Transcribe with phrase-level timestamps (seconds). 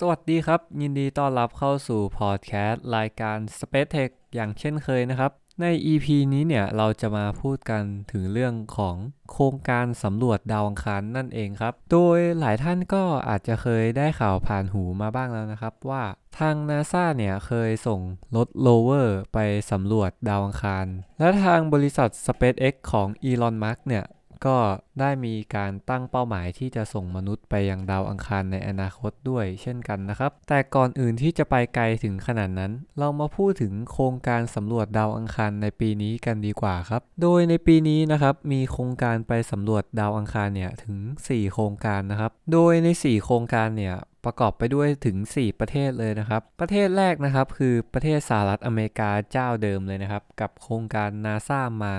[0.00, 8.96] สวัสดีครับ ยินดีต้อนรับเข้าสู่พอดแคสต์รายการ Space Tech อย่างเช่นเคยนะครับ ใน EP นี้เนี่ย เราจะมาพูดกันถึงเรื่องของ
[9.30, 16.02] โครงการสำรวจดาวอังคารนั่นเองครับ โดยหลายท่านก็อาจจะเคยได้ข่าวผ่านหูมาบ้างแล้วนะครับ ว่า
[16.38, 18.00] ทาง NASA เนี่ยเคยส่ง
[18.36, 19.38] รถโลเวอร์ไป
[19.70, 20.86] สำรวจดาวอังคาร
[21.18, 24.04] และทางบริษัท SpaceX ของ Elon Musk เนี่ย
[24.46, 24.56] ก็
[25.00, 40.96] ได้มีการตั้งเป้าหมายที่จะส่งมนุษย์ไปยังดาวอังคารในอนาคตด้วย เช่นกันนะครับ แต่ก่อนอื่นที่จะไปไกลถึงขนาดนั้น เรามาพูดถึงโครงการสำรวจดาวอังคารในปีนี้กันดีกว่าครับ โดยในปีนี้นะครับมีโครงการไปสำรวจดาวอังคารเนี่ยถึง
[41.28, 43.94] 4 โครงการนะครับ โดยใน 4 โครงการเนี่ย
[44.26, 51.94] ประกอบไปด้วยถึง 4 ประเทศเลยนะครับ ประเทศแรกนะครับคือประเทศสหรัฐอเมริกาเจ้าเดิมเลยนะครับ กับโครงการ NASA มา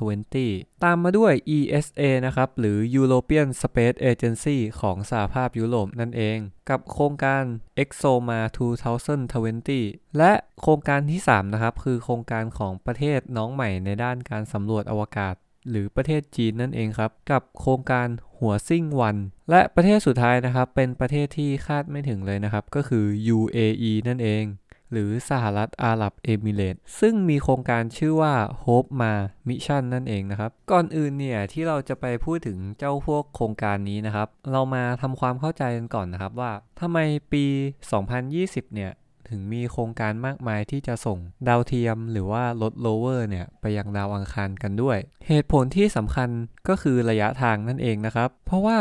[0.00, 6.38] 2020 ตามมาด้วย ESA นะครับ หรือ European Space Agency ของสหภาพยุโรปนั่นเอง
[6.70, 7.42] กับโครงการ
[7.82, 8.40] EXOMA
[9.28, 15.34] 2020 และโครงการที่ 3 นะครับ คือโครงการของประเทศน้องใหม่ในด้านการสำรวจอวกาศ
[15.68, 18.08] หรือประเทศจีนนั่นเองครับ กับโครงการ
[18.38, 19.16] หัวซิ่งวัน
[19.50, 23.04] และประเทศสุดท้ายนะครับ เป็นประเทศที่คาดไม่ถึงเลยนะครับ ก็คือ
[23.36, 24.44] UAE นั่นเอง
[24.92, 29.12] หรือสหรัฐอาหรับเอมิเรตซึ่งมีโครงการชื่อว่า Hope มา
[29.48, 36.98] มิชชั่นนั่นเองนะครับ ก่อนอื่นเนี่ย ที่เราจะไปพูดถึงเจ้าพวกโครงการนี้นะครับ เรามาทำความเข้าใจกันก่อนนะครับว่าทำไม
[37.32, 37.44] ปี
[38.10, 38.92] 2020 เนี่ย
[39.30, 46.28] ถึงมีโครงการมากมายที่จะส่งดาวเทียมหรือว่ารถโลเวอร์เนี่ยไปยังดาวอังคารกันด้วย เหตุผลที่สำคัญ
[46.68, 48.78] ก็คือระยะทางนั่นเองนะครับ เพราะว่า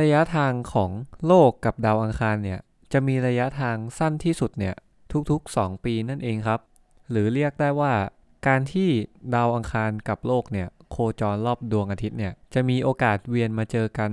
[0.00, 0.90] ระยะทางของ
[1.26, 2.60] โลกกับดาวอังคารเนี่ย
[2.92, 4.74] จะมีระยะทางสั้นที่สุดเนี่ย
[5.30, 6.60] ทุกๆ 2 ปีนั่นเองครับ
[7.10, 7.94] หรือเรียกได้ว่า
[8.46, 8.88] การที่
[9.34, 14.10] ดาวอังคารกับโลกเนี่ยโคจรรอบดวงอาทิตย์เนี่ยจะมีโอกาสเวียนมาเจอกัน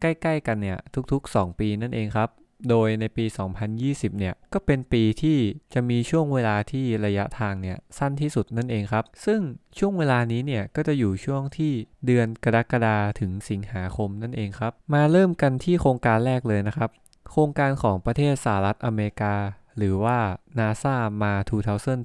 [0.00, 0.78] ใกล้ ๆ กันเนี่ย
[1.12, 2.28] ทุกๆ 2 ปีนั่นเองครับ
[2.68, 3.24] โดยในปี
[3.72, 5.38] 2020 เนี่ย ก็เป็นปีที่
[5.74, 9.40] จะมีช่วงเวลาที่ระยะทางเนี่ย สั้นที่สุดนั่นเองครับ ซึ่ง
[9.78, 11.72] ช่วงเวลานี้เนี่ย ก็จะอยู่ช่วงที่
[12.06, 16.90] เดือนกรกฎาถึงสิงหาคมนั่นเองครับ มาเริ่มกันที่โครงการแรกเลยนะครับ
[17.30, 19.34] โครงการของประเทศสหรัฐอเมริกา
[19.78, 20.18] หรือว่า
[20.58, 21.34] NASA มา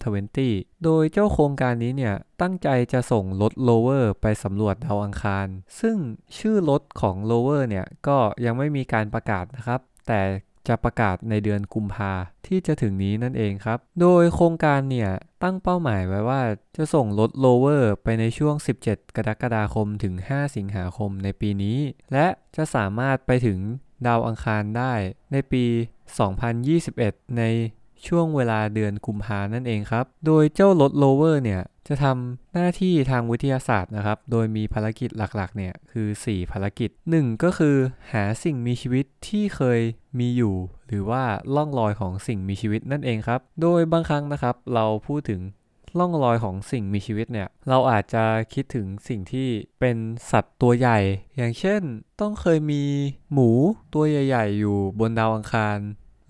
[0.06, 5.48] 2020 โดยเจ้าโครงการนี้เนี่ย ตั้งใจจะส่งรถโลเวอร์ไปสำรวจดาวอังคาร
[5.80, 5.98] ซึ่ง
[6.38, 10.22] ชื่อรถของโลเวอร์เนี่ย ก็ยังไม่มีการประกาศนะครับแต่
[10.68, 12.14] จะประกาศในเดือนกุมภา
[12.48, 15.10] ที่จะถึงนี้นั่นเองครับ โดยโครงการเนี่ย
[15.44, 16.42] ตั้งเป้าหมายไว้ว่า
[16.78, 18.56] จะส่งรถโลเวอร์ไปในช่วง
[18.86, 21.78] 17 กรกฎาคมถึง 5 สิงหาคมในปีนี้
[22.14, 23.60] และจะสามารถไปถึง
[24.08, 24.94] ดาวอังคารได้
[25.32, 25.66] ในปี
[26.52, 27.44] 2021 ใน
[28.08, 37.76] ช่วงเวลาเดือนกุมภานั่นเองครับ โดยเจ้ารถโลเวอร์เนี่ย จะทำหน้าที่ทางวิทยาศาสตร์นะครับ โดยมีภารกิจหลักๆเนี่ยคือ 4 ภารกิจ 1 ก็คือ
[38.12, 39.80] หาสิ่งมีชีวิตที่เคย
[40.20, 40.56] มีอยู่
[40.88, 41.24] หรือว่า
[41.56, 45.42] ล่องรอยของสิ่งมีชีวิตนั่นเองครับ โดยบางครั้งนะครับ เราพูดถึง
[46.00, 49.48] ล่องรอยของสิ่งมีชีวิตเนี่ยเราอาจจะคิดถึงสิ่งที่
[49.80, 49.98] เป็น
[50.32, 51.00] สัตว์ตัวใหญ่
[51.38, 51.82] อย่างเช่น
[52.22, 52.84] ต้องเคยมี
[53.34, 53.50] หมู
[53.94, 55.78] ตัวใหญ่ ๆ อยู่บนดาวอังคาร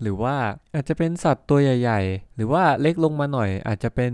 [0.02, 0.36] หรือว่า
[0.74, 4.12] อาจจะเป็นสัตว์ตัวใหญ่ ๆ หรือว่าเล็กลงมาหน่อยอาจจะเป็น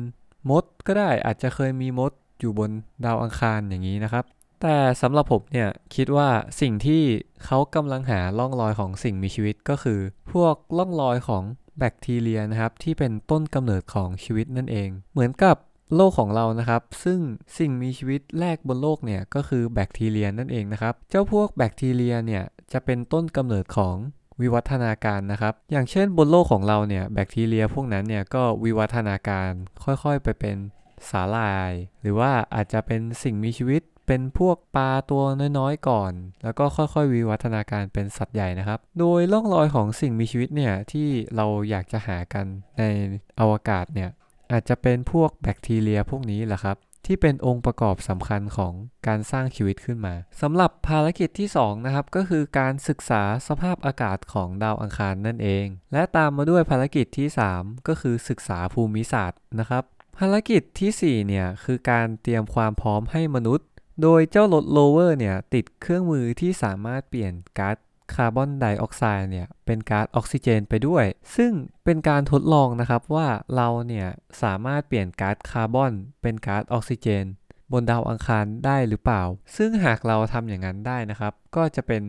[0.50, 2.71] มดก็ได้อาจจะเคยมีมดอยู่บน
[3.05, 4.25] ดาวอังคารอย่างนี้นะครับ
[4.62, 6.28] แต่สำหรับผมเนี่ยคิดว่า
[6.60, 7.03] สิ่งที่
[7.44, 10.00] เขากำลังหาล่องรอยของสิ่งมีชีวิตก็คือ
[10.33, 11.43] พวกล่องรอยของ
[11.78, 15.56] แบคทีเรียนะครับที่เป็นต้นกำเนิดของชีวิตนั่นเอง เหมือนกับ
[15.94, 17.21] โลกของเรานะครับ ซึ่ง
[17.59, 23.97] สิ่งมีชีวิตแรกบนโลกเนี่ยก็คือแบคทีเรียนั่นเองนะครับ เจ้าพวกแบคทีเรียเนี่ยจะเป็นต้นกำเนิดของ
[24.41, 29.50] วิวัฒนาการนะครับ อย่างเช่นบนโลกของเราเนี่ยแบคทีเรียพวกนั้นเนี่ยก็วิวัฒนาการ
[29.84, 30.56] ค่อยๆไปเป็น
[31.11, 35.22] สาลาย หรือว่าอาจจะเป็นสิ่งมีชีวิตเป็นพวกปลาตัว
[35.59, 36.12] น้อยๆก่อน
[36.43, 42.47] แล้วก็ค่อยๆ วิวัฒนาการเป็นสัตว์ใหญ่นะครับ โดยร่องรอยของสิ่งมีชีวิตเนี่ยที่เราอยากจะหากัน
[42.78, 42.83] ใน
[43.41, 44.11] อวกาศเนี่ย
[44.53, 48.72] อาจจะเป็นพวกแบคทีเรียพวกนี้แหละครับ ที่เป็นองค์ประกอบสำคัญของ
[49.06, 57.28] การสร้างชีวิตขึ้นมาสำหรับภารกิจที่2นะครับก็คือการศึกษาสภาพอากาศของดาวอังคารนั่นเอง และตามมาด้วยภารกิจที่
[57.59, 59.84] 3 ก็คือศึกษาภูมิศาสตร์นะครับ
[60.18, 63.66] ภารกิจที่4เนี่ยคือการเตรียมความพร้อมให้มนุษย์
[64.03, 67.77] โดยเจ้ารถโลเวอร์เนี่ยติดเครื่องมือที่สามารถเปลี่ยนก๊าซ
[68.15, 71.04] คาร์บอนไดออกไซด์เนี่ยเป็นก๊าซออกซิเจนไปด้วย
[71.36, 71.53] ซึ่ง
[71.84, 74.09] เป็นการทดลองนะครับว่าเราเนี่ย
[74.42, 75.92] สามารถเปลี่ยนก๊าซคาร์บอน
[76.22, 77.24] เป็นก๊าซออกซิเจน
[77.72, 79.22] บนดาวอังคารได้หรือเปล่า
[79.56, 82.03] ซึ่งหากเราทำอย่างนั้นได้นะครับ ก็จะเป็น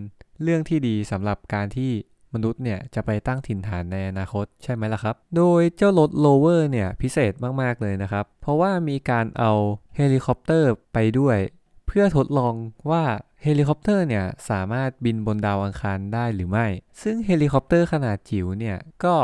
[0.44, 1.92] เรื่องที่ดีสำหรับการที่
[2.34, 9.52] มนุษย์เนี่ยจะไปตั้งถิ่นฐานในอนาคตใช่ไหมล่ะครับ โดยเจ้ารถโลเวอร์เนี่ยพิเศษมาก ๆ เลยนะครับ เพราะว่ามีการเอา
[9.96, 11.38] เฮลิคอปเตอร์ไปด้วย
[11.88, 12.54] เพื่อทดลอง
[12.92, 13.04] ว่า
[13.44, 16.68] เฮลิคอปเตอร์เนี่ยสามารถบินบนดาวอังคารได้หรือไม่
[17.02, 19.16] ซึ่งเฮลิคอปเตอร์ขนาดจิ๋วเนี่ยก็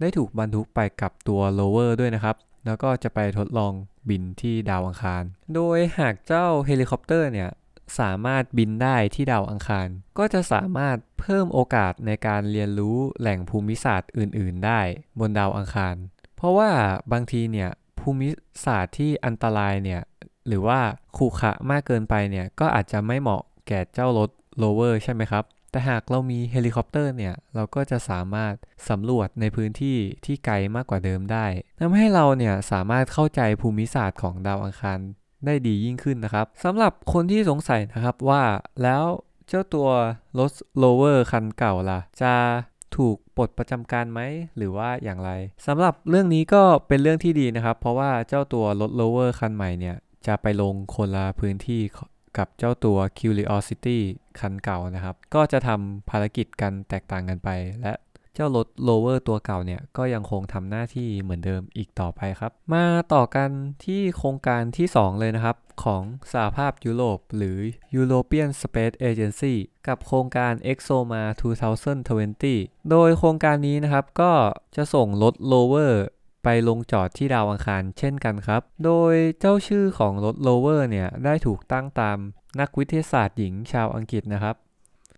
[0.00, 3.72] ได้ถูกบรรทุกไปกับตัวโลเวอร์ด้วยนะครับ แล้วก็จะไปทดลอง
[4.08, 5.22] บินที่ดาวอังคาร
[5.54, 7.50] โดยหากเจ้าเฮลิคอปเตอร์เนี่ย
[7.98, 9.88] สามารถบินได้ที่ดาวอังคาร
[10.18, 14.80] ก็จะสามารถเพิ่มโอกาสในการเรียนรู้แหล่งภูมิศาสตร์อื่น ๆ ได้
[15.20, 15.94] บนดาวอังคาร
[16.36, 16.70] เพราะว่า
[17.12, 17.70] บางทีเนี่ย
[18.00, 18.28] ภูมิ
[18.64, 20.00] ศาสตร์ที่อันตรายเนี่ย
[20.48, 20.80] หรือว่า
[21.16, 28.54] ขรุขระมากเกินไปเนี่ยก็อาจจะไม่เหมาะ แก่เจ้ารถโลเวอร์ใช่ไหมครับ แต่หากเรามีเฮลิคอปเตอร์เนี่ย เราก็จะสามารถ
[28.88, 31.46] สำรวจในพื้นที่ที่ไกลมากกว่าเดิมได้
[31.80, 34.98] ทำให้เราเนี่ยสามารถเข้าใจภูมิศาสตร์ของดาวอังคาร
[35.46, 38.42] ได้ดียิ่งขึ้นนะครับสำหรับคนที่สงสัยนะครับว่า
[38.82, 39.04] แล้ว
[39.48, 39.88] เจ้าตัว
[40.38, 42.34] รถโลเวอร์คันเก่าล่ะ จะ
[42.96, 44.20] ถูกปลดประจำการไหม
[44.56, 45.30] หรือว่าอย่างไร
[45.66, 49.96] สำหรับเรื่องนี้ก็เป็นเรื่องที่ดีนะครับ เพราะว่าเจ้าตัวรถโลเวอร์คันใหม่เนี่ย
[50.26, 51.82] จะไปลงคนละพื้นที่
[52.38, 53.98] กับเจ้าตัว Curiosity
[54.40, 57.48] คันเก่านะครับ ก็จะทำภารกิจกันแตกต่างกันไป
[57.82, 57.94] และ
[58.34, 62.84] เจ้ารถ Lower ตัวเก่าเนี่ย ก็ยังคงทำหน้าที่เหมือนเดิมอีกต่อไปครับ มา
[63.14, 63.50] ต่อกัน
[63.84, 66.02] ที่โครงการที่ 2 เลยนะครับ ของ
[66.32, 67.58] สหภาพยุโรป หรือ
[67.96, 69.54] European Space Agency
[69.88, 71.22] กับโครงการ EXOMA
[72.10, 74.32] 2020 โดยโครงการนี้นะครับ ก็
[74.76, 75.92] จะส่งรถ Lower
[76.44, 82.18] ไปลงจอดที่ดาวอังคารเช่นกันครับ โดยเจ้าชื่อของรถโลเวอร์เนี่ยได้ถูกตั้งตาม
[82.60, 84.56] นักวิทยาศาสตร์หญิงชาวอังกฤษนะครับ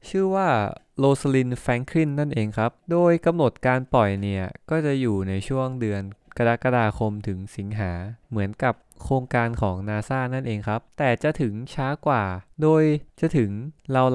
[0.09, 0.49] ชื่อว่า
[0.99, 6.03] โรสลินแฟรงคลินนั่นเองครับ โดยกำหนดการปล่อยเนี่ย ก็จะอยู่ในช่วงเดือน
[6.39, 7.93] กรกฎาคมถึงสิงหา
[8.31, 12.25] เหมือนกับโครงการของนาซานั่นเองครับ แต่จะถึงช้ากว่า
[12.63, 12.83] โดย
[13.21, 13.51] จะถึง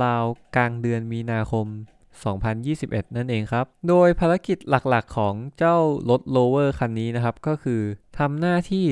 [0.03, 1.67] ราวๆกลางเดือนมีนาคม
[2.45, 5.77] 2021 นั่นเองครับ โดยภารกิจหลักๆของเจ้า
[6.09, 7.81] รถโลเวอร์คันนี้นะครับ ก็คือ
[8.17, 8.85] ทำหน้าที่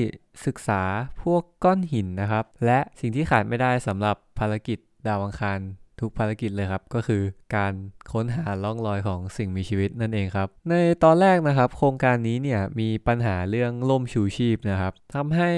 [0.46, 0.82] ศึกษา
[1.22, 5.58] พวกก้อนหินนะครับ และสิ่งที่ขาดไม่ได้สำหรับภารกิจดาวอังคาร
[6.00, 7.22] ทุกภารกิจเลยครับ ก็คือ
[7.56, 7.72] การ
[8.12, 10.74] ค้นหาล่องรอยของสิ่งมีชีวิตนั่นเองครับ ใน
[11.04, 15.50] ตอนแรกนะครับ โครงการนี้เนี่ยมีปัญหาเรื่องล่มชูชีพนะครับทำให้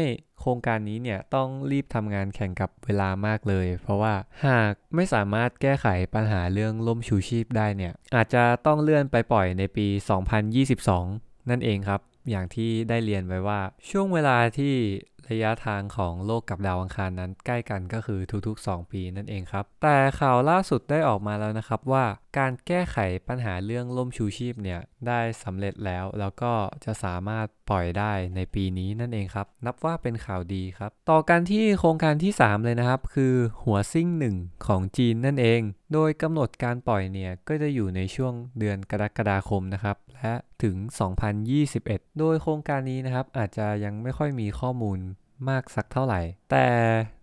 [0.42, 4.14] โครงการนี้เนี่ยต้องรีบทำงานแข่งกับเวลามากเลย เพราะว่า
[4.46, 9.86] หากไม่สามารถแก้ไขปัญหาเรื่องล่มชูชีพได้เนี่ยอาจจะต้องเลื่อนไปปล่อยในปี
[10.68, 12.00] 2022 นั่นเองครับ
[12.30, 13.60] อย่างที่ได้เรียนไว้ว่า
[13.90, 14.74] ช่วงเวลาที่
[15.32, 22.04] ระยะทางของโลกกับดาวอังคารนั้นใกล้กันก็คือทุกๆ 2 ปีนั่นเองครับ แต่ข่าวล่าสุดได้ออกมาแล้วนะครับว่า
[22.38, 22.96] การแก้ไข
[23.28, 26.52] ปัญหาเรื่องล่มชูชีพเนี่ยได้สำเร็จแล้ว แล้วก็
[26.84, 33.34] จะสามารถปล่อยได้ในปีนี้นั่นเองครับ นับว่าเป็นข่าวดีครับ ต่อกันที่โครงการที่ 3 เลยนะครับ คือ
[33.64, 34.36] หัวซิ่งหนึ่ง
[34.66, 35.60] ของจีนนั่นเอง
[35.92, 40.76] โดยกำหนดการปล่อยเนี่ยก็จะอยู่ในช่วงเดือนกรกฎาคมนะครับ และถึง
[41.48, 44.98] 2021 โดยโครงการนี้นะครับอาจจะยังไม่ค่อยมีข้อมูล
[45.50, 46.66] มากสักเท่าไหร่ แต่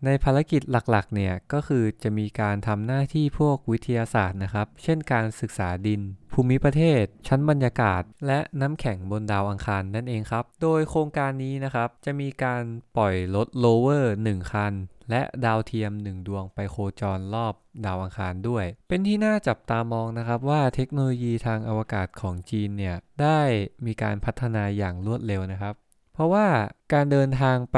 [0.06, 6.02] ในภารกิจหลักๆเนี่ยก็คือจะมีการทำหน้าที่พวกวิทยาศาสตร์นะครับ เช่นการศึกษาดิน
[6.34, 12.62] ภูมิประเทศ ชั้นบรรยากาศ และน้ำแข็งบนดาวอังคารนั่นเองครับ โดยโครงการนี้นะครับจะมีการ
[12.98, 14.74] ปล่อยรถโลเวอร์1คัน
[15.10, 17.54] และดาวเทียม 1 ดวงไปโคจรรอบ
[17.86, 23.40] ดาวอังคารด้วย เป็นที่น่าจับตามองนะครับว่าเทคโนโลยีทางอวกาศของจีนเนี่ยได้
[23.86, 25.76] มีการพัฒนาอย่างรวดเร็วนะครับ
[26.20, 26.48] เพราะว่า
[26.94, 27.78] การเดินทางไป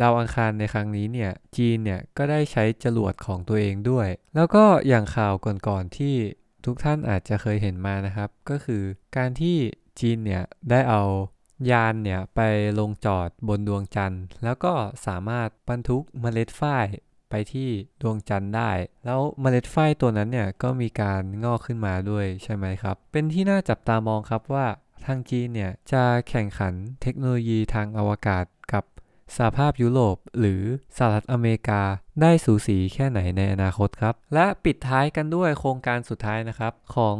[0.00, 6.14] ดาวอังคารในครั้งนี้เนี่ยจีนเนี่ยก็ได้ใช้จรวดของตัวเองด้วย แล้วก็อย่างข่าวก่อนๆที่
[6.64, 8.82] ทุกท่านอาจจะเคยเห็นมานะครับ ก็คือ
[9.16, 9.56] การที่
[10.00, 11.02] จีนเนี่ยได้เอา
[11.70, 12.40] ยานเนี่ยไป
[12.78, 14.72] ลงจอดบนดวงจันทร์ แล้วก็
[15.06, 16.86] สามารถบรรทุกเมล็ดฝ้าย
[17.30, 17.70] ไปที่
[18.02, 18.70] ดวงจันทร์ได้
[19.04, 28.84] แล้วเมล็ดฝ้ายตัวนั้นเนี่ยก็มีการงอกขึ้นมาด้วยใช่ไหมครับ เป็นที่น่าจับตามองครับว่าางจีนเนี่ยจะแข่งขันเทคโนโลยีทางอวกาศกับ
[29.36, 30.62] สหภาพยุโรปหรือ
[30.96, 31.82] สหรัฐอเมริกา
[32.22, 37.16] ได้สูสีแค่ไหนในอนาคตครับ และปิดท้ายกันด้วยโครงการสุดท้ายนะครับ ของ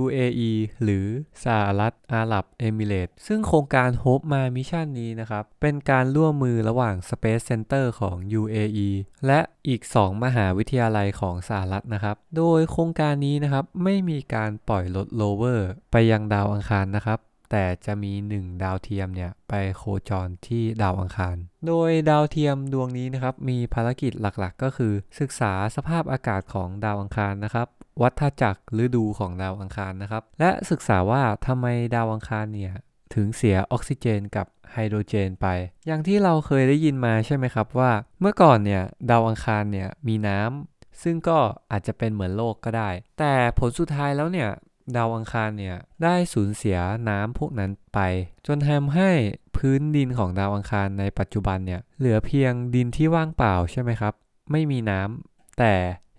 [0.00, 1.06] UAE หรือ
[1.44, 8.88] สหรัฐอาหรับเอมิเรตซึ่งโครงการ Hope มามิชันนี้นะครับ เป็นการร่วมมือระหว่าง Space Center ของ UAE
[9.26, 17.20] และอีก 2 มหาวิทยาลัยของสหรัฐนะครับ โดยโครงการนี้นะครับไม่มีการปล่อยรถโลเวอร์ไปยังดาวอังคารนะครับ
[17.56, 27.66] แต่จะมี 1 ดาวเทียมเนี่ยไปโคจรที่ดาวอังคาร โดยดาวเทียมดวงนี้นะครับมีภารกิจหลักๆ ก็คือ ศึกษาสภาพอากาศของดาวอังคารนะครับ
[28.02, 32.72] วัฏจักรฤดูของดาวอังคารนะครับ และศึกษาว่าทำไมดาวอังคารเนี่ย
[33.14, 35.46] ถึงเสียออกซิเจนกับไฮโดรเจนไป
[35.86, 41.38] อย่างที่เราเคยได้ยินมาใช่ไหมครับว่า เมื่อก่อนเนี่ยดาวอังคารเนี่ยมีน้ำซึ่งก็
[41.70, 44.50] อาจจะเป็นเหมือนโลกก็ได้ แต่ผลสุดท้ายแล้วเนี่ย
[44.96, 47.98] ดาวอังคารเนี่ยได้สูญเสียน้ำพวกนั้นไป
[48.46, 49.10] จนทำให้
[49.56, 54.14] พื้นดินของดาวอังคารในปัจจุบันเนี่ยเหลือเพียงดินที่ว่างเปล่าใช่ไหมครับ
[54.50, 55.74] ไม่มีน้ำแต่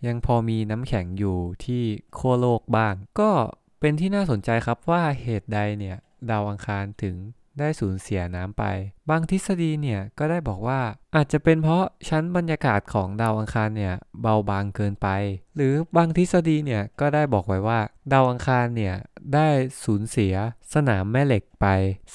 [0.08, 1.84] ยังพอมีน้ำแข็งอยู่ที่
[2.18, 3.32] ขั้วโลกบ้าง ก็
[3.80, 5.98] เป็นที่น่าสนใจครับว่าเหตุใดเนี่ย
[6.30, 7.16] ดาวอังคารถึง
[7.60, 8.64] ได้สูญเสียน้ำไป
[9.10, 10.82] บางทฤษฎีเนี่ยก็ได้บอกว่า
[11.16, 15.08] อาจจะเป็นเพราะชั้นบรรยากาศของดาวอังคารเนี่ยเบาบางเกินไป
[15.56, 17.80] หรือบางทฤษฎีเนี่ยก็ได้บอกไว้ว่า
[18.14, 18.96] ดาวอังคารเนี่ย
[19.34, 19.48] ได้
[19.84, 20.34] สูญเสีย
[20.74, 21.68] สนามแม่เหล็กไป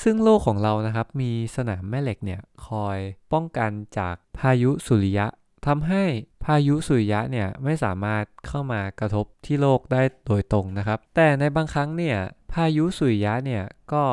[0.03, 2.99] ซึ่งโลกของเรานะครับมีสนามแม่เหล็กเนี่ยคอย
[3.33, 5.27] ป้องกันจากพายุสุริยะ
[5.67, 6.05] ทำให้
[6.45, 12.19] พายุสุริยะเนี่ยไม่สามารถเข้ามากระทบที่โลกได้โดยตรงนะครับ แต่ในบางครั้งเนี่ย
[12.53, 14.05] พายุสุริยะเนี่ยก็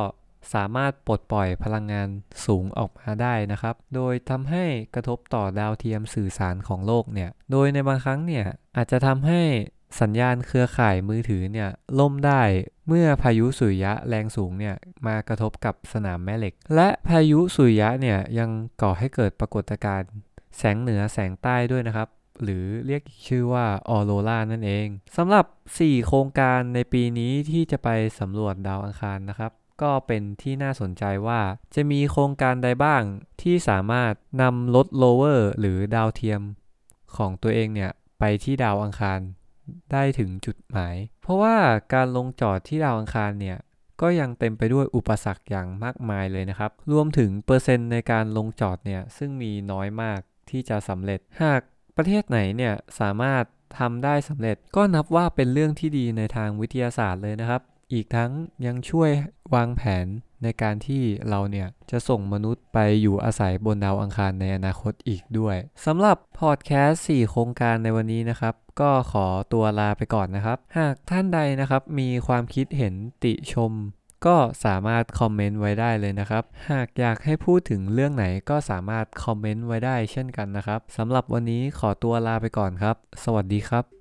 [0.53, 2.07] สามารถปลดปล่อยพลังงาน
[2.45, 8.45] สูงออกมาได้นะครับ โดยทำให้กระทบต่อดาวเทียมสื่อสารของโลกเนี่ย โดยในบางครั้งเนี่ย
[8.77, 9.41] อาจจะทำให้
[10.01, 12.41] สัญญาณเครือข่ายมือถือเนี่ยล่มได้
[12.87, 14.75] เมื่อพายุสุริยะแรงสูงเนี่ย
[15.07, 18.49] มากระทบกับสนามแม่เหล็ก และพายุสุริยะเนี่ยยัง
[18.81, 20.09] ก่อให้เกิดปรากฏการณ์
[20.57, 22.07] แสงเหนือแสงใต้ด้วยนะครับ
[22.43, 24.87] หรือเรียกชื่อว่าออโรรานั่นเอง
[25.17, 25.45] สำหรับ
[25.77, 27.89] 4 โครงการในปีนี้ที่จะไป
[28.19, 31.41] สำรวจดาวอังคารนะครับ ก็เป็นที่น่าสนใจว่า
[31.75, 33.01] จะมีโครงการใดบ้าง
[33.41, 36.41] ที่สามารถนำรถโลเวอร์หรือดาวเทียม
[37.17, 39.19] ของตัวเองเนี่ย ไปที่ดาวอังคาร
[39.91, 41.55] ได้ถึงจุดหมาย เพราะว่า
[41.93, 43.57] การลงจอดที่ดาวอังคารเนี่ย
[44.01, 50.19] ก็ยังเต็มไปด้วยอุปสรรคอย่างมากมายเลยนะครับ รวมถึงเปอร์เซ็นต์ในการลงจอดเนี่ย ซึ่งมีน้อยมาก
[50.49, 51.61] ที่จะสำเร็จ หาก
[51.97, 53.43] ประเทศไหนเนี่ยสามารถ
[53.79, 57.61] ทำได้สำเร็จก็นับว่าเป็นเรื่องที่ดีในทางวิทยาศาสตร์เลยนะครับ
[57.93, 58.31] อีกทั้ง
[58.65, 59.11] ยังช่วย
[59.53, 60.05] วางแผน
[60.43, 73.73] ในการที่เราเนี่ยจะส่งมนุษย์ไปอยู่อาศัยบนดาวอังคารในอนาคตอีกด้วยสำหรับพอดแคสต์4โครงการในวันนี้นะครับ ก็ขอตัวลาไปก่อนนะครับ หากท่านใดนะครับมีความคิดเห็นติชม
[74.25, 83.85] ก็สามารถคอมเมนต์ไว้ได้เลยนะครับ หากอยากให้พูดถึงเรื่องไหนก็สามารถคอมเมนต์ไว้ได้เช่นกันนะครับสำหรับวันนี้ขอตัวลาไปก่อนครับ สวัสดีครับ